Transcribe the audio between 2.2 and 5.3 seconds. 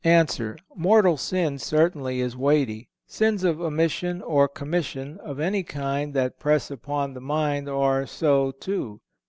is weighty; sins of omission or commission